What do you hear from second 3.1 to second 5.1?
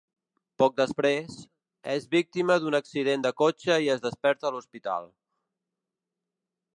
de cotxe i es desperta a l'hospital.